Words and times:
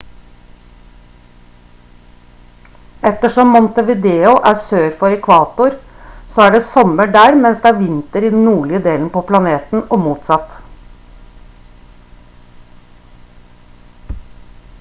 ettersom 3.09 3.51
montevideo 3.55 4.31
er 4.51 4.55
sør 4.69 4.87
for 5.01 5.17
ekvator 5.17 5.75
så 6.37 6.45
er 6.45 6.49
det 6.57 6.61
sommer 6.71 7.13
der 7.17 7.37
mens 7.43 7.61
det 7.65 7.69
er 7.73 7.77
vinter 7.83 8.25
i 8.25 8.31
den 8.37 8.41
nordlige 8.49 8.83
delen 8.89 9.11
på 9.19 9.23
planeten 9.33 9.83
og 9.83 9.99
motsatt 10.07 10.59